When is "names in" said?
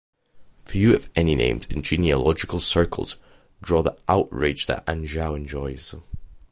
1.35-1.83